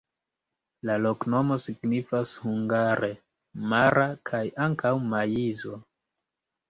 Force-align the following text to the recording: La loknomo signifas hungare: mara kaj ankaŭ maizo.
La 0.89 0.95
loknomo 1.01 1.57
signifas 1.65 2.31
hungare: 2.45 3.11
mara 3.75 4.07
kaj 4.31 4.43
ankaŭ 4.67 4.95
maizo. 5.13 5.77